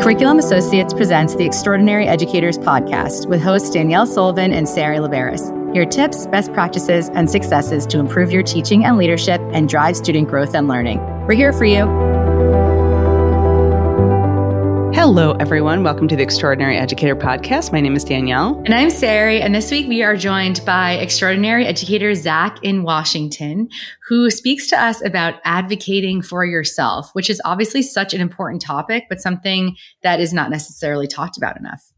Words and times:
Curriculum 0.00 0.38
Associates 0.38 0.94
presents 0.94 1.34
the 1.34 1.44
Extraordinary 1.44 2.06
Educators 2.06 2.56
Podcast 2.56 3.28
with 3.28 3.42
hosts 3.42 3.68
Danielle 3.68 4.06
Sullivan 4.06 4.50
and 4.50 4.66
Sari 4.66 4.96
Laveris. 4.96 5.74
Your 5.74 5.84
tips, 5.84 6.26
best 6.28 6.54
practices, 6.54 7.10
and 7.10 7.30
successes 7.30 7.86
to 7.88 7.98
improve 7.98 8.30
your 8.32 8.42
teaching 8.42 8.82
and 8.82 8.96
leadership 8.96 9.42
and 9.52 9.68
drive 9.68 9.98
student 9.98 10.26
growth 10.26 10.54
and 10.54 10.68
learning. 10.68 11.00
We're 11.26 11.34
here 11.34 11.52
for 11.52 11.66
you. 11.66 12.09
Hello, 15.12 15.32
everyone. 15.40 15.82
Welcome 15.82 16.06
to 16.06 16.14
the 16.14 16.22
Extraordinary 16.22 16.78
Educator 16.78 17.16
Podcast. 17.16 17.72
My 17.72 17.80
name 17.80 17.96
is 17.96 18.04
Danielle. 18.04 18.62
And 18.64 18.72
I'm 18.72 18.90
Sari. 18.90 19.42
And 19.42 19.52
this 19.52 19.68
week 19.72 19.88
we 19.88 20.04
are 20.04 20.16
joined 20.16 20.60
by 20.64 20.92
extraordinary 20.92 21.66
educator 21.66 22.14
Zach 22.14 22.60
in 22.62 22.84
Washington, 22.84 23.68
who 24.06 24.30
speaks 24.30 24.68
to 24.68 24.80
us 24.80 25.04
about 25.04 25.40
advocating 25.44 26.22
for 26.22 26.44
yourself, 26.44 27.10
which 27.12 27.28
is 27.28 27.42
obviously 27.44 27.82
such 27.82 28.14
an 28.14 28.20
important 28.20 28.62
topic, 28.62 29.06
but 29.08 29.20
something 29.20 29.74
that 30.04 30.20
is 30.20 30.32
not 30.32 30.48
necessarily 30.48 31.08
talked 31.08 31.36
about 31.36 31.58
enough. 31.58 31.90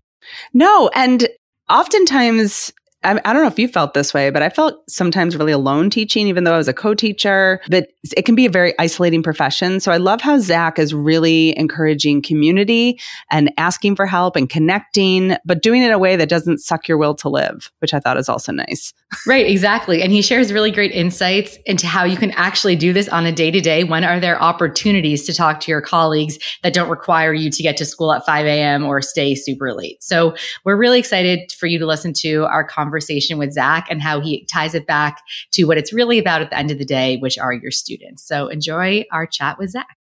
No. 0.54 0.88
And 0.94 1.28
oftentimes 1.68 2.72
I, 3.04 3.20
I, 3.24 3.32
don't 3.32 3.42
know 3.42 3.48
if 3.48 3.58
you 3.58 3.68
felt 3.68 3.94
this 3.94 4.14
way, 4.14 4.30
but 4.30 4.42
I 4.42 4.48
felt 4.48 4.82
sometimes 4.88 5.36
really 5.36 5.52
alone 5.52 5.90
teaching, 5.90 6.28
even 6.28 6.44
though 6.44 6.54
I 6.54 6.58
was 6.58 6.68
a 6.68 6.72
co 6.72 6.94
teacher. 6.94 7.60
But 7.68 7.88
it 8.16 8.24
can 8.24 8.34
be 8.34 8.46
a 8.46 8.50
very 8.50 8.74
isolating 8.78 9.22
profession. 9.22 9.80
So 9.80 9.90
I 9.90 9.96
love 9.96 10.20
how 10.20 10.38
Zach 10.38 10.78
is 10.78 10.94
really 10.94 11.56
encouraging 11.58 12.22
community 12.22 13.00
and 13.30 13.52
asking 13.58 13.96
for 13.96 14.06
help 14.06 14.36
and 14.36 14.48
connecting, 14.48 15.36
but 15.44 15.62
doing 15.62 15.82
it 15.82 15.86
in 15.86 15.92
a 15.92 15.98
way 15.98 16.16
that 16.16 16.28
doesn't 16.28 16.58
suck 16.58 16.86
your 16.86 16.96
will 16.96 17.14
to 17.16 17.28
live, 17.28 17.70
which 17.80 17.92
I 17.92 18.00
thought 18.00 18.16
is 18.16 18.28
also 18.28 18.52
nice. 18.52 18.92
Right, 19.26 19.46
exactly. 19.46 20.02
And 20.02 20.12
he 20.12 20.22
shares 20.22 20.52
really 20.52 20.70
great 20.70 20.92
insights 20.92 21.58
into 21.66 21.86
how 21.86 22.04
you 22.04 22.16
can 22.16 22.30
actually 22.32 22.76
do 22.76 22.92
this 22.92 23.08
on 23.08 23.26
a 23.26 23.32
day 23.32 23.50
to 23.50 23.60
day. 23.60 23.84
When 23.84 24.04
are 24.04 24.20
there 24.20 24.40
opportunities 24.40 25.26
to 25.26 25.34
talk 25.34 25.60
to 25.60 25.70
your 25.70 25.82
colleagues 25.82 26.38
that 26.62 26.72
don't 26.72 26.88
require 26.88 27.34
you 27.34 27.50
to 27.50 27.62
get 27.62 27.76
to 27.78 27.84
school 27.84 28.12
at 28.12 28.24
5 28.24 28.46
a.m. 28.46 28.84
or 28.84 29.02
stay 29.02 29.34
super 29.34 29.74
late? 29.74 30.02
So 30.02 30.34
we're 30.64 30.76
really 30.76 30.98
excited 30.98 31.52
for 31.52 31.66
you 31.66 31.78
to 31.78 31.86
listen 31.86 32.12
to 32.14 32.44
our 32.44 32.64
conversation 32.64 32.91
conversation 32.92 33.38
with 33.38 33.52
Zach 33.52 33.86
and 33.88 34.02
how 34.02 34.20
he 34.20 34.44
ties 34.52 34.74
it 34.74 34.86
back 34.86 35.22
to 35.52 35.64
what 35.64 35.78
it's 35.78 35.94
really 35.94 36.18
about 36.18 36.42
at 36.42 36.50
the 36.50 36.58
end 36.58 36.70
of 36.70 36.76
the 36.76 36.84
day, 36.84 37.16
which 37.16 37.38
are 37.38 37.54
your 37.54 37.70
students. 37.70 38.22
So 38.22 38.48
enjoy 38.48 39.04
our 39.10 39.26
chat 39.26 39.58
with 39.58 39.70
Zach. 39.70 39.96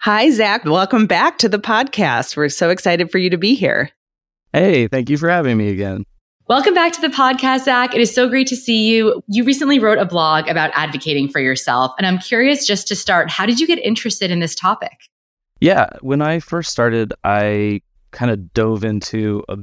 Hi, 0.00 0.30
Zach. 0.30 0.64
Welcome 0.64 1.06
back 1.06 1.38
to 1.38 1.48
the 1.48 1.60
podcast. 1.60 2.36
We're 2.36 2.48
so 2.48 2.70
excited 2.70 3.12
for 3.12 3.18
you 3.18 3.30
to 3.30 3.38
be 3.38 3.54
here. 3.54 3.90
Hey, 4.52 4.88
thank 4.88 5.08
you 5.08 5.16
for 5.16 5.28
having 5.28 5.56
me 5.56 5.68
again. 5.68 6.02
Welcome 6.48 6.74
back 6.74 6.92
to 6.94 7.00
the 7.00 7.08
podcast, 7.08 7.66
Zach. 7.66 7.94
It 7.94 8.00
is 8.00 8.12
so 8.12 8.28
great 8.28 8.48
to 8.48 8.56
see 8.56 8.88
you. 8.88 9.22
You 9.28 9.44
recently 9.44 9.78
wrote 9.78 9.98
a 9.98 10.04
blog 10.04 10.48
about 10.48 10.72
advocating 10.74 11.28
for 11.28 11.40
yourself. 11.40 11.92
And 11.98 12.06
I'm 12.06 12.18
curious 12.18 12.66
just 12.66 12.88
to 12.88 12.96
start, 12.96 13.30
how 13.30 13.46
did 13.46 13.60
you 13.60 13.68
get 13.68 13.78
interested 13.78 14.32
in 14.32 14.40
this 14.40 14.56
topic? 14.56 14.92
Yeah, 15.60 15.86
when 16.00 16.20
I 16.20 16.40
first 16.40 16.70
started, 16.70 17.14
I 17.22 17.80
kind 18.10 18.32
of 18.32 18.52
dove 18.52 18.82
into 18.82 19.44
a 19.48 19.58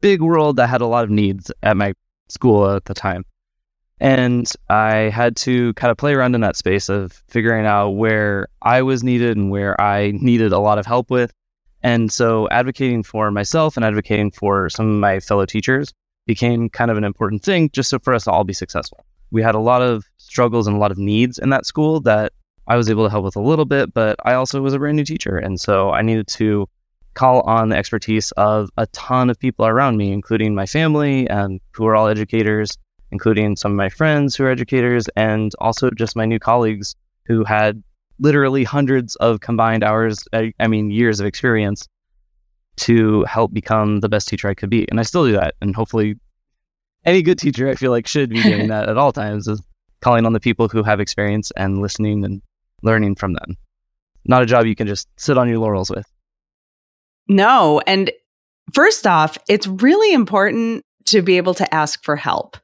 big 0.00 0.22
world 0.22 0.56
that 0.56 0.68
had 0.68 0.80
a 0.80 0.86
lot 0.86 1.04
of 1.04 1.10
needs 1.10 1.50
at 1.62 1.76
my 1.76 1.94
school 2.32 2.68
at 2.70 2.86
the 2.86 2.94
time. 2.94 3.24
And 4.00 4.50
I 4.68 5.10
had 5.10 5.36
to 5.36 5.72
kind 5.74 5.92
of 5.92 5.96
play 5.96 6.14
around 6.14 6.34
in 6.34 6.40
that 6.40 6.56
space 6.56 6.88
of 6.88 7.22
figuring 7.28 7.66
out 7.66 7.90
where 7.90 8.48
I 8.62 8.82
was 8.82 9.04
needed 9.04 9.36
and 9.36 9.50
where 9.50 9.80
I 9.80 10.10
needed 10.14 10.52
a 10.52 10.58
lot 10.58 10.78
of 10.78 10.86
help 10.86 11.08
with. 11.08 11.32
And 11.84 12.10
so 12.10 12.48
advocating 12.50 13.04
for 13.04 13.30
myself 13.30 13.76
and 13.76 13.84
advocating 13.84 14.32
for 14.32 14.68
some 14.70 14.88
of 14.88 14.96
my 14.96 15.20
fellow 15.20 15.46
teachers 15.46 15.92
became 16.26 16.68
kind 16.68 16.90
of 16.90 16.96
an 16.96 17.04
important 17.04 17.42
thing 17.42 17.70
just 17.72 17.90
so 17.90 17.98
for 17.98 18.14
us 18.14 18.24
to 18.24 18.32
all 18.32 18.44
be 18.44 18.52
successful. 18.52 19.04
We 19.30 19.42
had 19.42 19.54
a 19.54 19.60
lot 19.60 19.82
of 19.82 20.04
struggles 20.18 20.66
and 20.66 20.76
a 20.76 20.80
lot 20.80 20.90
of 20.90 20.98
needs 20.98 21.38
in 21.38 21.50
that 21.50 21.66
school 21.66 22.00
that 22.00 22.32
I 22.66 22.76
was 22.76 22.88
able 22.88 23.04
to 23.04 23.10
help 23.10 23.24
with 23.24 23.36
a 23.36 23.40
little 23.40 23.64
bit, 23.64 23.92
but 23.94 24.16
I 24.24 24.34
also 24.34 24.60
was 24.60 24.74
a 24.74 24.78
brand 24.78 24.96
new 24.96 25.04
teacher. 25.04 25.36
And 25.36 25.60
so 25.60 25.90
I 25.90 26.02
needed 26.02 26.26
to 26.28 26.68
call 27.14 27.40
on 27.42 27.68
the 27.68 27.76
expertise 27.76 28.32
of 28.32 28.70
a 28.76 28.86
ton 28.88 29.30
of 29.30 29.38
people 29.38 29.66
around 29.66 29.96
me, 29.96 30.12
including 30.12 30.54
my 30.54 30.66
family 30.66 31.28
and 31.28 31.60
who 31.72 31.86
are 31.86 31.94
all 31.94 32.08
educators, 32.08 32.78
including 33.10 33.56
some 33.56 33.72
of 33.72 33.76
my 33.76 33.88
friends 33.88 34.34
who 34.34 34.44
are 34.44 34.50
educators, 34.50 35.08
and 35.16 35.52
also 35.60 35.90
just 35.90 36.16
my 36.16 36.24
new 36.24 36.38
colleagues 36.38 36.94
who 37.26 37.44
had 37.44 37.82
literally 38.18 38.64
hundreds 38.64 39.16
of 39.16 39.40
combined 39.40 39.84
hours, 39.84 40.24
I, 40.32 40.52
I 40.60 40.68
mean, 40.68 40.90
years 40.90 41.20
of 41.20 41.26
experience 41.26 41.88
to 42.76 43.24
help 43.24 43.52
become 43.52 44.00
the 44.00 44.08
best 44.08 44.28
teacher 44.28 44.48
I 44.48 44.54
could 44.54 44.70
be. 44.70 44.88
And 44.90 44.98
I 44.98 45.02
still 45.02 45.26
do 45.26 45.32
that. 45.32 45.54
And 45.60 45.74
hopefully, 45.74 46.16
any 47.04 47.22
good 47.22 47.38
teacher, 47.38 47.68
I 47.68 47.74
feel 47.74 47.90
like, 47.90 48.06
should 48.06 48.30
be 48.30 48.42
doing 48.42 48.68
that 48.68 48.88
at 48.88 48.96
all 48.96 49.12
times, 49.12 49.48
is 49.48 49.62
calling 50.00 50.24
on 50.24 50.32
the 50.32 50.40
people 50.40 50.68
who 50.68 50.82
have 50.82 51.00
experience 51.00 51.50
and 51.56 51.80
listening 51.80 52.24
and 52.24 52.42
learning 52.82 53.16
from 53.16 53.34
them. 53.34 53.56
Not 54.24 54.42
a 54.42 54.46
job 54.46 54.66
you 54.66 54.74
can 54.74 54.86
just 54.86 55.08
sit 55.16 55.36
on 55.36 55.48
your 55.48 55.58
laurels 55.58 55.90
with. 55.90 56.06
No. 57.28 57.80
And 57.86 58.10
first 58.74 59.06
off, 59.06 59.38
it's 59.48 59.66
really 59.66 60.12
important 60.12 60.84
to 61.06 61.22
be 61.22 61.36
able 61.36 61.54
to 61.54 61.74
ask 61.74 62.04
for 62.04 62.16
help. 62.16 62.56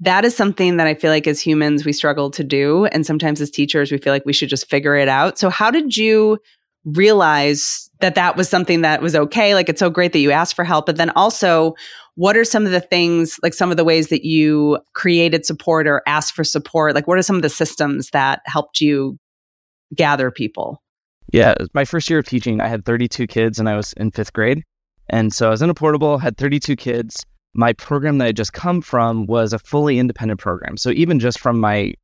That 0.00 0.24
is 0.24 0.36
something 0.36 0.76
that 0.76 0.86
I 0.86 0.94
feel 0.94 1.10
like 1.10 1.26
as 1.26 1.40
humans, 1.40 1.84
we 1.84 1.92
struggle 1.92 2.30
to 2.30 2.44
do. 2.44 2.86
And 2.86 3.04
sometimes 3.04 3.40
as 3.40 3.50
teachers, 3.50 3.90
we 3.90 3.98
feel 3.98 4.12
like 4.12 4.24
we 4.24 4.32
should 4.32 4.48
just 4.48 4.70
figure 4.70 4.94
it 4.94 5.08
out. 5.08 5.38
So, 5.38 5.50
how 5.50 5.70
did 5.70 5.96
you 5.96 6.38
realize 6.84 7.90
that 8.00 8.14
that 8.14 8.36
was 8.36 8.48
something 8.48 8.82
that 8.82 9.02
was 9.02 9.16
okay? 9.16 9.54
Like, 9.54 9.68
it's 9.68 9.80
so 9.80 9.90
great 9.90 10.12
that 10.12 10.20
you 10.20 10.30
asked 10.30 10.54
for 10.54 10.64
help. 10.64 10.86
But 10.86 10.96
then 10.96 11.10
also, 11.10 11.74
what 12.14 12.36
are 12.36 12.44
some 12.44 12.64
of 12.64 12.70
the 12.70 12.80
things, 12.80 13.40
like 13.42 13.54
some 13.54 13.72
of 13.72 13.76
the 13.76 13.84
ways 13.84 14.08
that 14.08 14.24
you 14.24 14.78
created 14.94 15.44
support 15.44 15.88
or 15.88 16.02
asked 16.06 16.34
for 16.34 16.44
support? 16.44 16.94
Like, 16.94 17.08
what 17.08 17.18
are 17.18 17.22
some 17.22 17.36
of 17.36 17.42
the 17.42 17.48
systems 17.48 18.10
that 18.10 18.40
helped 18.46 18.80
you 18.80 19.18
gather 19.96 20.30
people? 20.30 20.80
Yeah, 21.32 21.54
my 21.74 21.84
first 21.84 22.08
year 22.08 22.18
of 22.18 22.26
teaching, 22.26 22.60
I 22.60 22.68
had 22.68 22.84
32 22.84 23.26
kids 23.26 23.58
and 23.58 23.68
I 23.68 23.76
was 23.76 23.92
in 23.94 24.10
fifth 24.10 24.32
grade. 24.32 24.64
And 25.10 25.32
so 25.32 25.48
I 25.48 25.50
was 25.50 25.62
in 25.62 25.70
a 25.70 25.74
portable, 25.74 26.18
had 26.18 26.36
32 26.36 26.76
kids. 26.76 27.24
My 27.54 27.72
program 27.72 28.18
that 28.18 28.26
I 28.26 28.32
just 28.32 28.52
come 28.52 28.80
from 28.80 29.26
was 29.26 29.52
a 29.52 29.58
fully 29.58 29.98
independent 29.98 30.40
program. 30.40 30.76
So 30.76 30.90
even 30.90 31.18
just 31.18 31.38
from 31.38 31.60
my 31.60 31.94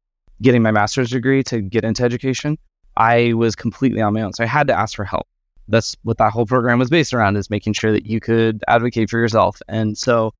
getting 0.42 0.62
my 0.62 0.70
master's 0.70 1.10
degree 1.10 1.42
to 1.44 1.60
get 1.60 1.84
into 1.84 2.02
education, 2.02 2.58
I 2.96 3.32
was 3.34 3.54
completely 3.54 4.00
on 4.00 4.14
my 4.14 4.22
own. 4.22 4.32
So 4.32 4.44
I 4.44 4.46
had 4.46 4.66
to 4.68 4.74
ask 4.74 4.96
for 4.96 5.04
help. 5.04 5.26
That's 5.68 5.96
what 6.02 6.18
that 6.18 6.32
whole 6.32 6.46
program 6.46 6.78
was 6.78 6.90
based 6.90 7.14
around 7.14 7.36
is 7.36 7.48
making 7.48 7.72
sure 7.72 7.92
that 7.92 8.06
you 8.06 8.20
could 8.20 8.62
advocate 8.68 9.08
for 9.08 9.18
yourself. 9.18 9.62
And 9.68 9.96
so 9.96 10.32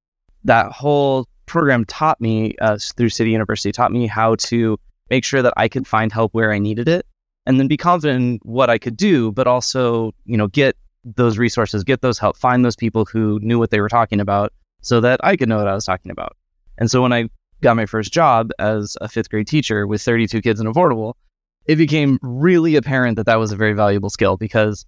that 0.45 0.73
whole 0.73 1.27
program 1.47 1.85
taught 1.87 2.21
me 2.21 2.55
uh, 2.61 2.79
through 2.97 3.09
City 3.09 3.31
University, 3.31 3.73
taught 3.73 3.93
me 3.93 4.07
how 4.07 4.35
to 4.37 4.79
make 5.11 5.25
sure 5.25 5.43
that 5.43 5.55
I 5.57 5.69
could 5.69 5.87
find 5.87 6.13
help 6.13 6.35
where 6.35 6.53
I 6.53 6.59
needed 6.59 6.89
it 6.89 7.07
and 7.47 7.59
then 7.59 7.69
be 7.69 7.77
confident 7.77 8.19
in 8.19 8.39
what 8.43 8.71
I 8.71 8.79
could 8.79 8.97
do, 8.97 9.33
but 9.33 9.47
also, 9.47 10.13
you 10.25 10.37
know, 10.37 10.49
get 10.49 10.77
those 11.05 11.39
resources, 11.39 11.85
get 11.85 12.01
those 12.01 12.19
help, 12.19 12.37
find 12.37 12.65
those 12.65 12.77
people 12.77 13.05
who 13.05 13.39
knew 13.43 13.59
what 13.59 13.71
they 13.71 13.81
were 13.81 13.89
talking 13.89 14.21
about 14.21 14.53
so 14.81 15.01
that 15.01 15.21
I 15.23 15.37
could 15.37 15.49
know 15.49 15.59
what 15.59 15.69
I 15.69 15.75
was 15.75 15.85
talking 15.85 16.11
about. 16.11 16.37
And 16.79 16.91
so 16.91 17.03
when 17.03 17.13
I 17.13 17.29
got 17.61 17.77
my 17.77 17.87
first 17.87 18.13
job 18.13 18.51
as 18.59 18.97
a 19.01 19.09
fifth 19.09 19.31
grade 19.31 19.47
teacher 19.47 19.87
with 19.87 20.03
32 20.03 20.41
kids 20.41 20.61
in 20.61 20.67
affordable, 20.67 21.15
it 21.67 21.77
became 21.77 22.19
really 22.23 22.77
apparent 22.77 23.17
that 23.17 23.27
that 23.27 23.39
was 23.39 23.53
a 23.53 23.57
very 23.57 23.73
valuable 23.73 24.11
skill 24.11 24.37
because 24.37 24.85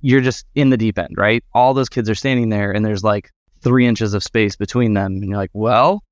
you're 0.00 0.20
just 0.20 0.46
in 0.54 0.70
the 0.70 0.76
deep 0.76 0.98
end, 0.98 1.14
right? 1.16 1.42
All 1.52 1.74
those 1.74 1.88
kids 1.88 2.08
are 2.08 2.14
standing 2.14 2.48
there 2.48 2.70
and 2.70 2.84
there's 2.84 3.04
like 3.04 3.30
three 3.62 3.86
inches 3.86 4.14
of 4.14 4.22
space 4.22 4.56
between 4.56 4.94
them. 4.94 5.12
And 5.12 5.28
you're 5.28 5.36
like, 5.36 5.50
well, 5.52 6.02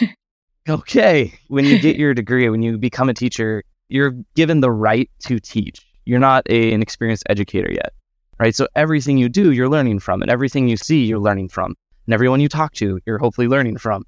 okay. 0.68 1.32
When 1.48 1.64
you 1.64 1.78
get 1.78 1.96
your 1.96 2.14
degree, 2.14 2.48
when 2.48 2.62
you 2.62 2.78
become 2.78 3.08
a 3.08 3.14
teacher, 3.14 3.64
you're 3.88 4.14
given 4.34 4.60
the 4.60 4.70
right 4.70 5.10
to 5.20 5.38
teach. 5.40 5.84
You're 6.04 6.18
not 6.18 6.48
a, 6.48 6.72
an 6.72 6.82
experienced 6.82 7.24
educator 7.28 7.70
yet, 7.70 7.92
right? 8.38 8.54
So 8.54 8.66
everything 8.74 9.18
you 9.18 9.28
do, 9.28 9.52
you're 9.52 9.68
learning 9.68 10.00
from, 10.00 10.22
and 10.22 10.30
everything 10.30 10.68
you 10.68 10.76
see, 10.76 11.04
you're 11.04 11.18
learning 11.18 11.48
from, 11.48 11.74
and 12.06 12.14
everyone 12.14 12.40
you 12.40 12.48
talk 12.48 12.72
to, 12.74 13.00
you're 13.06 13.18
hopefully 13.18 13.48
learning 13.48 13.78
from. 13.78 14.04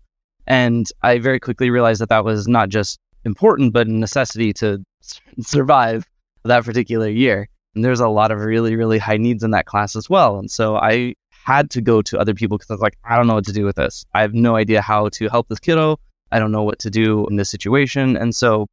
And 0.46 0.86
I 1.02 1.18
very 1.18 1.38
quickly 1.38 1.70
realized 1.70 2.00
that 2.00 2.08
that 2.08 2.24
was 2.24 2.48
not 2.48 2.68
just 2.68 2.98
important, 3.24 3.72
but 3.72 3.86
a 3.86 3.92
necessity 3.92 4.52
to 4.54 4.82
survive 5.40 6.06
that 6.44 6.64
particular 6.64 7.08
year. 7.08 7.48
And 7.74 7.84
there's 7.84 8.00
a 8.00 8.08
lot 8.08 8.32
of 8.32 8.40
really, 8.40 8.74
really 8.74 8.98
high 8.98 9.16
needs 9.16 9.44
in 9.44 9.50
that 9.52 9.66
class 9.66 9.94
as 9.94 10.10
well. 10.10 10.38
And 10.38 10.50
so 10.50 10.76
I 10.76 11.14
had 11.44 11.70
to 11.70 11.80
go 11.80 12.02
to 12.02 12.18
other 12.18 12.34
people 12.34 12.58
because 12.58 12.70
I 12.70 12.74
was 12.74 12.80
like, 12.80 12.98
I 13.04 13.16
don't 13.16 13.26
know 13.26 13.34
what 13.34 13.46
to 13.46 13.52
do 13.52 13.64
with 13.64 13.76
this. 13.76 14.04
I 14.14 14.22
have 14.22 14.34
no 14.34 14.56
idea 14.56 14.80
how 14.80 15.08
to 15.10 15.28
help 15.28 15.48
this 15.48 15.60
kiddo. 15.60 15.98
I 16.32 16.38
don't 16.38 16.52
know 16.52 16.62
what 16.62 16.78
to 16.80 16.90
do 16.90 17.26
in 17.28 17.36
this 17.36 17.50
situation. 17.50 18.16
And 18.16 18.34
so 18.34 18.66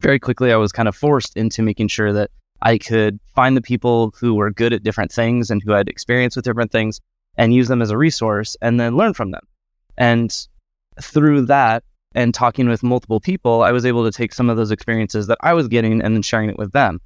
very 0.00 0.18
quickly 0.18 0.52
I 0.52 0.56
was 0.56 0.72
kind 0.72 0.88
of 0.88 0.96
forced 0.96 1.36
into 1.36 1.62
making 1.62 1.88
sure 1.88 2.12
that 2.12 2.30
I 2.62 2.78
could 2.78 3.18
find 3.34 3.56
the 3.56 3.62
people 3.62 4.14
who 4.18 4.34
were 4.34 4.50
good 4.50 4.72
at 4.72 4.82
different 4.82 5.12
things 5.12 5.50
and 5.50 5.62
who 5.62 5.72
had 5.72 5.88
experience 5.88 6.36
with 6.36 6.44
different 6.44 6.72
things 6.72 7.00
and 7.36 7.54
use 7.54 7.68
them 7.68 7.82
as 7.82 7.90
a 7.90 7.98
resource 7.98 8.56
and 8.62 8.80
then 8.80 8.96
learn 8.96 9.14
from 9.14 9.30
them. 9.30 9.46
And 9.98 10.34
through 11.00 11.46
that 11.46 11.84
and 12.14 12.32
talking 12.32 12.68
with 12.68 12.82
multiple 12.82 13.20
people, 13.20 13.62
I 13.62 13.72
was 13.72 13.84
able 13.84 14.04
to 14.04 14.16
take 14.16 14.32
some 14.32 14.48
of 14.48 14.56
those 14.56 14.70
experiences 14.70 15.26
that 15.26 15.38
I 15.42 15.52
was 15.52 15.68
getting 15.68 16.00
and 16.00 16.14
then 16.14 16.22
sharing 16.22 16.48
it 16.48 16.58
with 16.58 16.72
them. 16.72 17.00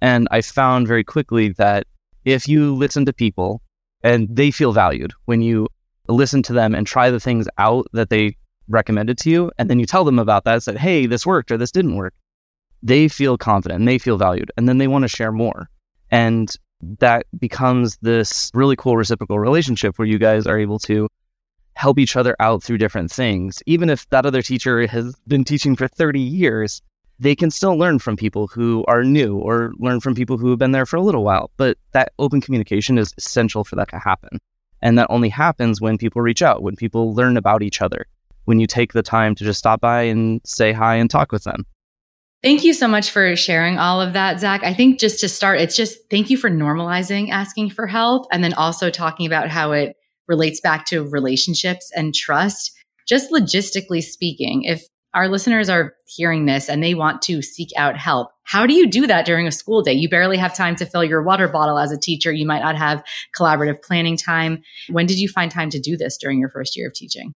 And 0.00 0.28
I 0.30 0.40
found 0.40 0.88
very 0.88 1.04
quickly 1.04 1.50
that 1.50 1.86
if 2.24 2.48
you 2.48 2.74
listen 2.74 3.04
to 3.06 3.12
people 3.12 3.62
and 4.02 4.28
they 4.34 4.50
feel 4.50 4.72
valued 4.72 5.12
when 5.26 5.40
you 5.40 5.68
listen 6.08 6.42
to 6.44 6.52
them 6.52 6.74
and 6.74 6.86
try 6.86 7.10
the 7.10 7.20
things 7.20 7.48
out 7.58 7.86
that 7.92 8.10
they 8.10 8.36
recommended 8.68 9.18
to 9.18 9.30
you, 9.30 9.52
and 9.58 9.70
then 9.70 9.78
you 9.78 9.86
tell 9.86 10.04
them 10.04 10.18
about 10.18 10.44
that, 10.44 10.62
said, 10.62 10.76
hey, 10.76 11.06
this 11.06 11.24
worked 11.24 11.52
or 11.52 11.56
this 11.56 11.70
didn't 11.70 11.96
work, 11.96 12.14
they 12.86 13.08
feel 13.08 13.36
confident 13.36 13.80
and 13.80 13.88
they 13.88 13.98
feel 13.98 14.16
valued 14.16 14.52
and 14.56 14.68
then 14.68 14.78
they 14.78 14.86
want 14.86 15.02
to 15.02 15.08
share 15.08 15.32
more. 15.32 15.68
And 16.10 16.54
that 17.00 17.26
becomes 17.38 17.96
this 18.00 18.50
really 18.54 18.76
cool 18.76 18.96
reciprocal 18.96 19.40
relationship 19.40 19.98
where 19.98 20.06
you 20.06 20.18
guys 20.18 20.46
are 20.46 20.58
able 20.58 20.78
to 20.80 21.08
help 21.74 21.98
each 21.98 22.16
other 22.16 22.36
out 22.38 22.62
through 22.62 22.78
different 22.78 23.10
things. 23.10 23.62
Even 23.66 23.90
if 23.90 24.08
that 24.10 24.24
other 24.24 24.40
teacher 24.40 24.86
has 24.86 25.16
been 25.26 25.44
teaching 25.44 25.74
for 25.74 25.88
30 25.88 26.20
years, 26.20 26.80
they 27.18 27.34
can 27.34 27.50
still 27.50 27.76
learn 27.76 27.98
from 27.98 28.16
people 28.16 28.46
who 28.46 28.84
are 28.86 29.02
new 29.02 29.36
or 29.36 29.72
learn 29.78 30.00
from 30.00 30.14
people 30.14 30.38
who 30.38 30.50
have 30.50 30.58
been 30.58 30.72
there 30.72 30.86
for 30.86 30.96
a 30.96 31.02
little 31.02 31.24
while. 31.24 31.50
But 31.56 31.78
that 31.92 32.12
open 32.18 32.40
communication 32.40 32.98
is 32.98 33.12
essential 33.18 33.64
for 33.64 33.74
that 33.76 33.88
to 33.88 33.98
happen. 33.98 34.38
And 34.80 34.96
that 34.98 35.08
only 35.10 35.28
happens 35.28 35.80
when 35.80 35.98
people 35.98 36.22
reach 36.22 36.42
out, 36.42 36.62
when 36.62 36.76
people 36.76 37.14
learn 37.14 37.36
about 37.36 37.62
each 37.62 37.82
other, 37.82 38.06
when 38.44 38.60
you 38.60 38.66
take 38.66 38.92
the 38.92 39.02
time 39.02 39.34
to 39.34 39.44
just 39.44 39.58
stop 39.58 39.80
by 39.80 40.02
and 40.02 40.40
say 40.44 40.72
hi 40.72 40.94
and 40.94 41.10
talk 41.10 41.32
with 41.32 41.44
them. 41.44 41.66
Thank 42.46 42.62
you 42.62 42.74
so 42.74 42.86
much 42.86 43.10
for 43.10 43.34
sharing 43.34 43.76
all 43.76 44.00
of 44.00 44.12
that, 44.12 44.38
Zach. 44.38 44.62
I 44.62 44.72
think 44.72 45.00
just 45.00 45.18
to 45.18 45.28
start, 45.28 45.60
it's 45.60 45.74
just 45.74 45.98
thank 46.12 46.30
you 46.30 46.36
for 46.36 46.48
normalizing 46.48 47.30
asking 47.30 47.70
for 47.70 47.88
help 47.88 48.28
and 48.30 48.44
then 48.44 48.54
also 48.54 48.88
talking 48.88 49.26
about 49.26 49.48
how 49.48 49.72
it 49.72 49.96
relates 50.28 50.60
back 50.60 50.86
to 50.86 51.02
relationships 51.08 51.90
and 51.96 52.14
trust. 52.14 52.70
Just 53.08 53.32
logistically 53.32 54.00
speaking, 54.00 54.62
if 54.62 54.86
our 55.12 55.26
listeners 55.28 55.68
are 55.68 55.94
hearing 56.06 56.46
this 56.46 56.68
and 56.68 56.84
they 56.84 56.94
want 56.94 57.20
to 57.22 57.42
seek 57.42 57.70
out 57.76 57.96
help, 57.96 58.28
how 58.44 58.64
do 58.64 58.74
you 58.74 58.88
do 58.88 59.08
that 59.08 59.26
during 59.26 59.48
a 59.48 59.50
school 59.50 59.82
day? 59.82 59.94
You 59.94 60.08
barely 60.08 60.36
have 60.36 60.54
time 60.54 60.76
to 60.76 60.86
fill 60.86 61.02
your 61.02 61.24
water 61.24 61.48
bottle 61.48 61.80
as 61.80 61.90
a 61.90 61.98
teacher. 61.98 62.30
You 62.30 62.46
might 62.46 62.62
not 62.62 62.76
have 62.76 63.02
collaborative 63.36 63.82
planning 63.82 64.16
time. 64.16 64.62
When 64.88 65.06
did 65.06 65.18
you 65.18 65.28
find 65.28 65.50
time 65.50 65.70
to 65.70 65.80
do 65.80 65.96
this 65.96 66.16
during 66.16 66.38
your 66.38 66.50
first 66.50 66.76
year 66.76 66.86
of 66.86 66.94
teaching? 66.94 67.32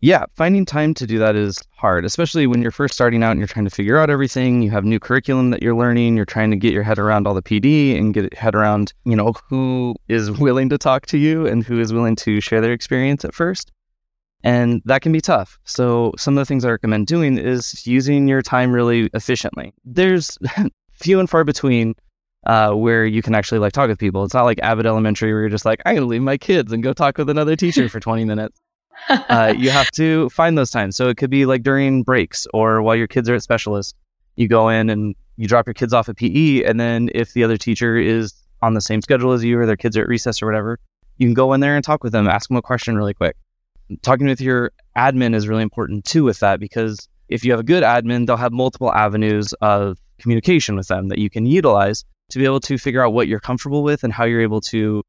Yeah, 0.00 0.26
finding 0.36 0.64
time 0.64 0.94
to 0.94 1.08
do 1.08 1.18
that 1.18 1.34
is 1.34 1.60
hard, 1.76 2.04
especially 2.04 2.46
when 2.46 2.62
you're 2.62 2.70
first 2.70 2.94
starting 2.94 3.24
out 3.24 3.32
and 3.32 3.40
you're 3.40 3.48
trying 3.48 3.64
to 3.64 3.70
figure 3.70 3.98
out 3.98 4.10
everything. 4.10 4.62
You 4.62 4.70
have 4.70 4.84
new 4.84 5.00
curriculum 5.00 5.50
that 5.50 5.60
you're 5.60 5.74
learning. 5.74 6.14
You're 6.14 6.24
trying 6.24 6.52
to 6.52 6.56
get 6.56 6.72
your 6.72 6.84
head 6.84 7.00
around 7.00 7.26
all 7.26 7.34
the 7.34 7.42
PD 7.42 7.98
and 7.98 8.14
get 8.14 8.32
head 8.32 8.54
around, 8.54 8.92
you 9.04 9.16
know, 9.16 9.34
who 9.48 9.96
is 10.06 10.30
willing 10.40 10.68
to 10.68 10.78
talk 10.78 11.06
to 11.06 11.18
you 11.18 11.48
and 11.48 11.64
who 11.64 11.80
is 11.80 11.92
willing 11.92 12.14
to 12.16 12.40
share 12.40 12.60
their 12.60 12.72
experience 12.72 13.24
at 13.24 13.34
first. 13.34 13.72
And 14.44 14.82
that 14.84 15.02
can 15.02 15.10
be 15.10 15.20
tough. 15.20 15.58
So, 15.64 16.12
some 16.16 16.38
of 16.38 16.42
the 16.42 16.46
things 16.46 16.64
I 16.64 16.70
recommend 16.70 17.08
doing 17.08 17.36
is 17.36 17.84
using 17.84 18.28
your 18.28 18.40
time 18.40 18.70
really 18.70 19.10
efficiently. 19.14 19.74
There's 19.84 20.38
few 20.92 21.18
and 21.18 21.28
far 21.28 21.42
between 21.42 21.96
uh, 22.46 22.70
where 22.70 23.04
you 23.04 23.20
can 23.20 23.34
actually 23.34 23.58
like 23.58 23.72
talk 23.72 23.88
with 23.88 23.98
people. 23.98 24.22
It's 24.22 24.34
not 24.34 24.44
like 24.44 24.60
Avid 24.62 24.86
Elementary 24.86 25.32
where 25.32 25.40
you're 25.40 25.50
just 25.50 25.64
like, 25.64 25.82
I'm 25.84 25.96
to 25.96 26.04
leave 26.04 26.22
my 26.22 26.36
kids 26.36 26.72
and 26.72 26.84
go 26.84 26.92
talk 26.92 27.18
with 27.18 27.28
another 27.28 27.56
teacher 27.56 27.88
for 27.88 27.98
20 27.98 28.24
minutes 28.24 28.60
uh, 29.08 29.54
you 29.56 29.70
have 29.70 29.90
to 29.92 30.28
find 30.30 30.56
those 30.56 30.70
times. 30.70 30.96
So 30.96 31.08
it 31.08 31.16
could 31.16 31.30
be 31.30 31.46
like 31.46 31.62
during 31.62 32.02
breaks 32.02 32.46
or 32.52 32.82
while 32.82 32.96
your 32.96 33.06
kids 33.06 33.28
are 33.28 33.34
at 33.34 33.42
specialist. 33.42 33.94
You 34.36 34.48
go 34.48 34.68
in 34.68 34.88
and 34.90 35.14
you 35.36 35.48
drop 35.48 35.66
your 35.66 35.74
kids 35.74 35.92
off 35.92 36.08
at 36.08 36.16
PE, 36.16 36.64
and 36.64 36.78
then 36.78 37.10
if 37.14 37.32
the 37.32 37.44
other 37.44 37.56
teacher 37.56 37.96
is 37.96 38.34
on 38.62 38.74
the 38.74 38.80
same 38.80 39.00
schedule 39.00 39.32
as 39.32 39.44
you 39.44 39.58
or 39.58 39.66
their 39.66 39.76
kids 39.76 39.96
are 39.96 40.02
at 40.02 40.08
recess 40.08 40.42
or 40.42 40.46
whatever, 40.46 40.78
you 41.16 41.26
can 41.26 41.34
go 41.34 41.52
in 41.52 41.60
there 41.60 41.76
and 41.76 41.84
talk 41.84 42.02
with 42.02 42.12
them, 42.12 42.28
ask 42.28 42.48
them 42.48 42.56
a 42.56 42.62
question 42.62 42.96
really 42.96 43.14
quick. 43.14 43.36
Talking 44.02 44.26
with 44.26 44.40
your 44.40 44.72
admin 44.96 45.34
is 45.34 45.48
really 45.48 45.62
important 45.62 46.04
too 46.04 46.24
with 46.24 46.40
that 46.40 46.60
because 46.60 47.08
if 47.28 47.44
you 47.44 47.52
have 47.52 47.60
a 47.60 47.64
good 47.64 47.82
admin, 47.82 48.26
they'll 48.26 48.36
have 48.36 48.52
multiple 48.52 48.92
avenues 48.92 49.52
of 49.54 49.98
communication 50.18 50.76
with 50.76 50.88
them 50.88 51.08
that 51.08 51.18
you 51.18 51.30
can 51.30 51.46
utilize 51.46 52.04
to 52.30 52.38
be 52.38 52.44
able 52.44 52.60
to 52.60 52.78
figure 52.78 53.04
out 53.04 53.12
what 53.12 53.28
you're 53.28 53.40
comfortable 53.40 53.82
with 53.82 54.04
and 54.04 54.12
how 54.12 54.24
you're 54.24 54.40
able 54.40 54.60
to 54.60 55.02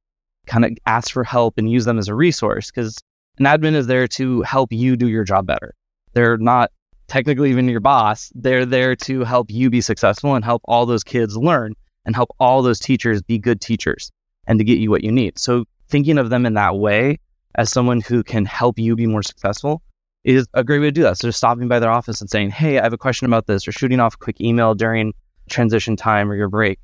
kind 0.45 0.65
of 0.65 0.71
ask 0.85 1.11
for 1.11 1.23
help 1.23 1.57
and 1.57 1.69
use 1.69 1.85
them 1.85 1.97
as 1.97 2.07
a 2.07 2.15
resource. 2.15 2.71
Because 2.71 2.97
an 3.39 3.45
admin 3.45 3.73
is 3.73 3.87
there 3.87 4.07
to 4.07 4.41
help 4.41 4.71
you 4.73 4.97
do 4.97 5.07
your 5.07 5.23
job 5.23 5.47
better. 5.47 5.73
They're 6.13 6.37
not 6.37 6.71
technically 7.07 7.49
even 7.49 7.69
your 7.69 7.79
boss. 7.79 8.31
They're 8.35 8.65
there 8.65 8.95
to 8.97 9.23
help 9.23 9.49
you 9.49 9.69
be 9.69 9.81
successful 9.81 10.35
and 10.35 10.43
help 10.43 10.61
all 10.65 10.85
those 10.85 11.03
kids 11.03 11.37
learn 11.37 11.73
and 12.05 12.15
help 12.15 12.29
all 12.39 12.61
those 12.61 12.79
teachers 12.79 13.21
be 13.21 13.37
good 13.37 13.61
teachers 13.61 14.11
and 14.45 14.59
to 14.59 14.65
get 14.65 14.79
you 14.79 14.89
what 14.89 15.03
you 15.03 15.11
need. 15.11 15.39
So 15.39 15.65
thinking 15.87 16.17
of 16.17 16.29
them 16.29 16.45
in 16.45 16.53
that 16.55 16.75
way 16.75 17.17
as 17.55 17.71
someone 17.71 18.01
who 18.01 18.23
can 18.23 18.45
help 18.45 18.77
you 18.77 18.95
be 18.95 19.07
more 19.07 19.23
successful 19.23 19.81
is 20.25 20.45
a 20.53 20.63
great 20.63 20.79
way 20.79 20.87
to 20.87 20.91
do 20.91 21.03
that. 21.03 21.17
So 21.17 21.29
just 21.29 21.37
stopping 21.37 21.69
by 21.69 21.79
their 21.79 21.91
office 21.91 22.19
and 22.19 22.29
saying, 22.29 22.49
Hey, 22.49 22.77
I 22.77 22.83
have 22.83 22.93
a 22.93 22.97
question 22.97 23.25
about 23.25 23.47
this, 23.47 23.67
or 23.67 23.71
shooting 23.71 24.01
off 24.01 24.15
a 24.15 24.17
quick 24.17 24.41
email 24.41 24.75
during 24.75 25.13
transition 25.49 25.95
time 25.95 26.29
or 26.29 26.35
your 26.35 26.49
break. 26.49 26.77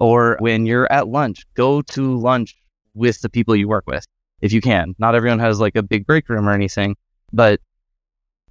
Or 0.00 0.36
when 0.40 0.66
you're 0.66 0.90
at 0.92 1.08
lunch, 1.08 1.46
go 1.54 1.82
to 1.82 2.18
lunch 2.18 2.56
with 2.94 3.20
the 3.20 3.28
people 3.28 3.54
you 3.54 3.68
work 3.68 3.84
with 3.86 4.06
if 4.40 4.52
you 4.52 4.60
can. 4.60 4.94
Not 4.98 5.14
everyone 5.14 5.38
has 5.38 5.60
like 5.60 5.76
a 5.76 5.82
big 5.82 6.06
break 6.06 6.28
room 6.28 6.48
or 6.48 6.52
anything, 6.52 6.96
but 7.32 7.60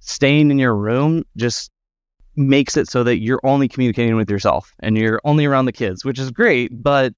staying 0.00 0.50
in 0.50 0.58
your 0.58 0.74
room 0.74 1.24
just 1.36 1.70
makes 2.36 2.76
it 2.76 2.88
so 2.88 3.04
that 3.04 3.18
you're 3.18 3.40
only 3.44 3.68
communicating 3.68 4.16
with 4.16 4.30
yourself 4.30 4.74
and 4.80 4.96
you're 4.96 5.20
only 5.24 5.44
around 5.44 5.66
the 5.66 5.72
kids, 5.72 6.04
which 6.04 6.18
is 6.18 6.30
great. 6.30 6.70
But 6.82 7.12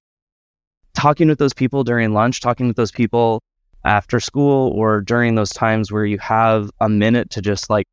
talking 0.93 1.27
with 1.27 1.39
those 1.39 1.53
people 1.53 1.83
during 1.83 2.13
lunch, 2.13 2.41
talking 2.41 2.67
with 2.67 2.75
those 2.75 2.91
people 2.91 3.41
after 3.85 4.19
school 4.19 4.71
or 4.75 5.01
during 5.01 5.35
those 5.35 5.51
times 5.51 5.91
where 5.91 6.05
you 6.05 6.17
have 6.19 6.69
a 6.79 6.89
minute 6.89 7.29
to 7.31 7.41
just 7.41 7.69
like 7.69 7.85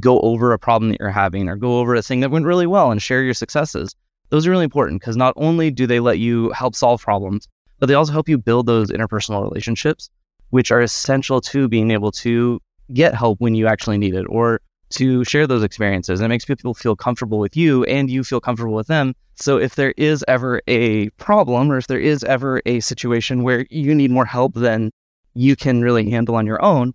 go 0.00 0.20
over 0.20 0.52
a 0.52 0.58
problem 0.58 0.90
that 0.90 1.00
you're 1.00 1.10
having 1.10 1.48
or 1.48 1.56
go 1.56 1.78
over 1.78 1.94
a 1.94 2.02
thing 2.02 2.20
that 2.20 2.30
went 2.30 2.46
really 2.46 2.66
well 2.66 2.90
and 2.90 3.02
share 3.02 3.22
your 3.22 3.34
successes. 3.34 3.94
Those 4.30 4.46
are 4.46 4.50
really 4.50 4.64
important 4.64 5.00
because 5.00 5.16
not 5.16 5.34
only 5.36 5.70
do 5.70 5.86
they 5.86 6.00
let 6.00 6.18
you 6.18 6.50
help 6.52 6.74
solve 6.74 7.02
problems, 7.02 7.46
but 7.82 7.88
they 7.88 7.94
also 7.94 8.12
help 8.12 8.28
you 8.28 8.38
build 8.38 8.66
those 8.66 8.92
interpersonal 8.92 9.42
relationships, 9.42 10.08
which 10.50 10.70
are 10.70 10.80
essential 10.80 11.40
to 11.40 11.66
being 11.66 11.90
able 11.90 12.12
to 12.12 12.60
get 12.94 13.12
help 13.12 13.40
when 13.40 13.56
you 13.56 13.66
actually 13.66 13.98
need 13.98 14.14
it 14.14 14.24
or 14.28 14.60
to 14.90 15.24
share 15.24 15.48
those 15.48 15.64
experiences. 15.64 16.20
And 16.20 16.26
it 16.26 16.28
makes 16.28 16.44
people 16.44 16.74
feel 16.74 16.94
comfortable 16.94 17.40
with 17.40 17.56
you 17.56 17.82
and 17.86 18.08
you 18.08 18.22
feel 18.22 18.40
comfortable 18.40 18.74
with 18.74 18.86
them. 18.86 19.14
So 19.34 19.56
if 19.56 19.74
there 19.74 19.94
is 19.96 20.24
ever 20.28 20.62
a 20.68 21.08
problem 21.18 21.72
or 21.72 21.76
if 21.76 21.88
there 21.88 21.98
is 21.98 22.22
ever 22.22 22.62
a 22.66 22.78
situation 22.78 23.42
where 23.42 23.66
you 23.68 23.96
need 23.96 24.12
more 24.12 24.26
help 24.26 24.54
than 24.54 24.92
you 25.34 25.56
can 25.56 25.82
really 25.82 26.08
handle 26.08 26.36
on 26.36 26.46
your 26.46 26.64
own, 26.64 26.92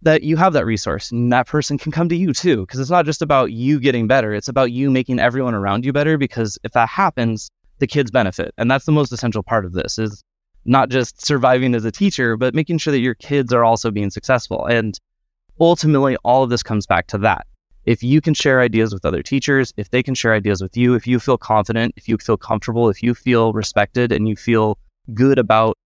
that 0.00 0.22
you 0.22 0.38
have 0.38 0.54
that 0.54 0.64
resource 0.64 1.12
and 1.12 1.30
that 1.30 1.46
person 1.46 1.76
can 1.76 1.92
come 1.92 2.08
to 2.08 2.16
you 2.16 2.32
too. 2.32 2.62
Because 2.62 2.80
it's 2.80 2.88
not 2.88 3.04
just 3.04 3.20
about 3.20 3.52
you 3.52 3.78
getting 3.78 4.06
better, 4.06 4.32
it's 4.32 4.48
about 4.48 4.72
you 4.72 4.90
making 4.90 5.18
everyone 5.18 5.52
around 5.52 5.84
you 5.84 5.92
better. 5.92 6.16
Because 6.16 6.58
if 6.64 6.72
that 6.72 6.88
happens, 6.88 7.50
the 7.82 7.86
kids 7.88 8.12
benefit. 8.12 8.54
And 8.56 8.70
that's 8.70 8.86
the 8.86 8.92
most 8.92 9.10
essential 9.10 9.42
part 9.42 9.64
of 9.64 9.72
this 9.72 9.98
is 9.98 10.22
not 10.64 10.88
just 10.88 11.26
surviving 11.26 11.74
as 11.74 11.84
a 11.84 11.90
teacher, 11.90 12.36
but 12.36 12.54
making 12.54 12.78
sure 12.78 12.92
that 12.92 13.00
your 13.00 13.16
kids 13.16 13.52
are 13.52 13.64
also 13.64 13.90
being 13.90 14.08
successful. 14.08 14.64
And 14.66 14.96
ultimately, 15.58 16.16
all 16.24 16.44
of 16.44 16.50
this 16.50 16.62
comes 16.62 16.86
back 16.86 17.08
to 17.08 17.18
that. 17.18 17.44
If 17.84 18.04
you 18.04 18.20
can 18.20 18.34
share 18.34 18.60
ideas 18.60 18.94
with 18.94 19.04
other 19.04 19.20
teachers, 19.20 19.74
if 19.76 19.90
they 19.90 20.00
can 20.00 20.14
share 20.14 20.32
ideas 20.32 20.62
with 20.62 20.76
you, 20.76 20.94
if 20.94 21.08
you 21.08 21.18
feel 21.18 21.36
confident, 21.36 21.94
if 21.96 22.08
you 22.08 22.16
feel 22.18 22.36
comfortable, 22.36 22.88
if 22.88 23.02
you 23.02 23.14
feel 23.16 23.52
respected 23.52 24.12
and 24.12 24.28
you 24.28 24.36
feel 24.36 24.78
good 25.12 25.40
about 25.40 25.76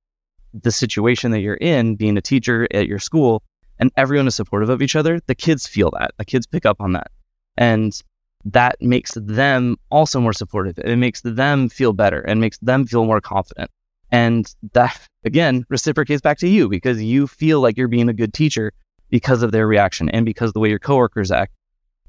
the 0.52 0.70
situation 0.70 1.30
that 1.30 1.40
you're 1.40 1.54
in, 1.54 1.96
being 1.96 2.18
a 2.18 2.20
teacher 2.20 2.68
at 2.74 2.86
your 2.86 2.98
school, 2.98 3.42
and 3.78 3.90
everyone 3.96 4.26
is 4.26 4.34
supportive 4.34 4.68
of 4.68 4.82
each 4.82 4.96
other, 4.96 5.18
the 5.28 5.34
kids 5.34 5.66
feel 5.66 5.90
that. 5.98 6.10
The 6.18 6.26
kids 6.26 6.46
pick 6.46 6.66
up 6.66 6.78
on 6.78 6.92
that. 6.92 7.10
And 7.56 7.98
that 8.46 8.80
makes 8.80 9.14
them 9.14 9.76
also 9.90 10.20
more 10.20 10.32
supportive. 10.32 10.78
It 10.78 10.96
makes 10.96 11.20
them 11.22 11.68
feel 11.68 11.92
better 11.92 12.20
and 12.20 12.40
makes 12.40 12.58
them 12.58 12.86
feel 12.86 13.04
more 13.04 13.20
confident. 13.20 13.70
And 14.12 14.52
that 14.72 14.98
again 15.24 15.64
reciprocates 15.68 16.22
back 16.22 16.38
to 16.38 16.48
you 16.48 16.68
because 16.68 17.02
you 17.02 17.26
feel 17.26 17.60
like 17.60 17.76
you're 17.76 17.88
being 17.88 18.08
a 18.08 18.14
good 18.14 18.32
teacher 18.32 18.72
because 19.10 19.42
of 19.42 19.50
their 19.50 19.66
reaction 19.66 20.08
and 20.10 20.24
because 20.24 20.52
the 20.52 20.60
way 20.60 20.68
your 20.68 20.78
coworkers 20.78 21.30
act. 21.30 21.52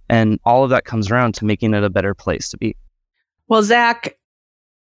And 0.09 0.39
all 0.45 0.63
of 0.63 0.69
that 0.69 0.85
comes 0.85 1.11
around 1.11 1.33
to 1.35 1.45
making 1.45 1.73
it 1.73 1.83
a 1.83 1.89
better 1.89 2.13
place 2.13 2.49
to 2.49 2.57
be. 2.57 2.77
Well, 3.47 3.63
Zach, 3.63 4.15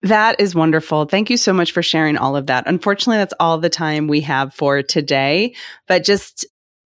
that 0.01 0.39
is 0.39 0.55
wonderful. 0.55 1.05
Thank 1.05 1.29
you 1.29 1.37
so 1.37 1.53
much 1.53 1.71
for 1.71 1.81
sharing 1.81 2.17
all 2.17 2.35
of 2.35 2.47
that. 2.47 2.67
Unfortunately, 2.67 3.17
that's 3.17 3.33
all 3.39 3.57
the 3.57 3.69
time 3.69 4.07
we 4.07 4.21
have 4.21 4.53
for 4.53 4.81
today. 4.81 5.55
But 5.87 6.03
just 6.03 6.45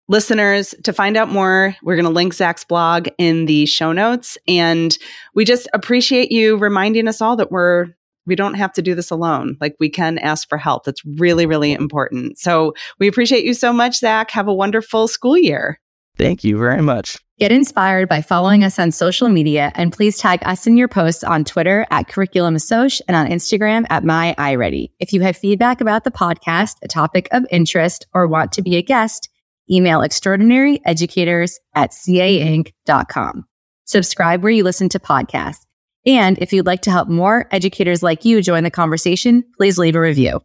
listeners, 0.09 0.75
to 0.85 0.93
find 0.93 1.17
out 1.17 1.29
more, 1.29 1.75
we're 1.83 1.97
going 1.97 2.07
to 2.07 2.11
link 2.11 2.35
Zach's 2.35 2.65
blog 2.65 3.09
in 3.19 3.47
the 3.47 3.67
show 3.67 3.93
notes. 3.93 4.39
And 4.47 4.97
we 5.35 5.45
just 5.45 5.69
appreciate 5.73 6.31
you 6.31 6.57
reminding 6.57 7.09
us 7.09 7.21
all 7.21 7.37
that 7.37 7.51
we're 7.51 7.89
we 8.27 8.35
don't 8.35 8.55
have 8.55 8.73
to 8.73 8.83
do 8.83 8.95
this 8.95 9.11
alone. 9.11 9.57
Like 9.61 9.77
we 9.79 9.89
can 9.89 10.19
ask 10.19 10.49
for 10.49 10.59
help. 10.59 10.85
That's 10.85 11.05
really, 11.05 11.47
really 11.47 11.73
important. 11.73 12.39
So 12.39 12.75
we 12.99 13.07
appreciate 13.07 13.45
you 13.45 13.55
so 13.55 13.73
much, 13.73 13.99
Zach. 13.99 14.33
Have 14.33 14.49
a 14.49 14.55
wonderful 14.55 15.07
school 15.07 15.39
year. 15.39 15.79
Thank 16.19 16.45
you 16.45 16.59
very 16.59 16.83
much. 16.83 17.19
Get 17.39 17.53
inspired 17.53 18.09
by 18.09 18.23
following 18.23 18.65
us 18.65 18.79
on 18.79 18.91
social 18.91 19.29
media 19.29 19.71
and 19.75 19.93
please 19.93 20.17
tag 20.17 20.41
us 20.47 20.67
in 20.67 20.79
your 20.79 20.89
posts 20.89 21.23
on 21.23 21.45
Twitter 21.45 21.87
at 21.91 22.09
Curriculum 22.09 22.57
Assoc 22.57 23.03
and 23.07 23.15
on 23.15 23.27
Instagram 23.27 23.85
at 23.91 24.05
My 24.05 24.35
iReady. 24.39 24.93
If 24.99 25.13
you 25.13 25.21
have 25.21 25.37
feedback 25.37 25.83
about 25.83 26.05
the 26.05 26.11
podcast, 26.11 26.77
a 26.83 26.89
topic 26.89 27.29
of 27.33 27.45
interest, 27.51 28.07
or 28.15 28.27
want 28.27 28.53
to 28.53 28.63
be 28.63 28.77
a 28.77 28.83
guest, 28.83 29.29
Email 29.71 30.03
extraordinary 30.03 30.81
educators 30.85 31.59
at 31.75 31.91
cainc.com. 31.91 33.45
Subscribe 33.85 34.43
where 34.43 34.53
you 34.53 34.65
listen 34.65 34.89
to 34.91 34.99
podcasts. 34.99 35.65
And 36.05 36.39
if 36.39 36.53
you'd 36.53 36.67
like 36.67 36.83
to 36.83 36.91
help 36.91 37.09
more 37.09 37.49
educators 37.51 38.03
like 38.03 38.25
you 38.25 38.41
join 38.43 38.65
the 38.65 38.71
conversation, 38.71 39.45
please 39.57 39.79
leave 39.79 39.97
a 39.97 40.01
review. 40.01 40.41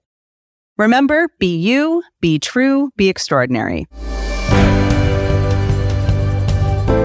Remember, 0.77 1.27
be 1.39 1.55
you, 1.55 2.01
be 2.19 2.39
true, 2.39 2.91
be 2.97 3.09
extraordinary. 3.09 3.85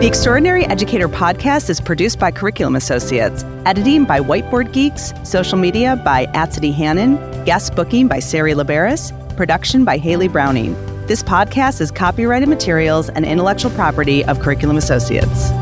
The 0.00 0.06
Extraordinary 0.06 0.66
Educator 0.66 1.08
podcast 1.08 1.70
is 1.70 1.80
produced 1.80 2.18
by 2.18 2.30
Curriculum 2.30 2.76
Associates, 2.76 3.44
editing 3.64 4.04
by 4.04 4.20
Whiteboard 4.20 4.72
Geeks, 4.72 5.14
social 5.24 5.58
media 5.58 5.96
by 5.96 6.26
Atsidy 6.26 6.72
Hannon, 6.72 7.16
guest 7.44 7.74
booking 7.74 8.06
by 8.06 8.18
Sari 8.18 8.52
Liberis, 8.52 9.10
production 9.36 9.84
by 9.86 9.96
Haley 9.96 10.28
Browning. 10.28 10.76
This 11.06 11.22
podcast 11.22 11.80
is 11.80 11.92
copyrighted 11.92 12.48
materials 12.48 13.10
and 13.10 13.24
intellectual 13.24 13.70
property 13.70 14.24
of 14.24 14.40
Curriculum 14.40 14.76
Associates. 14.76 15.52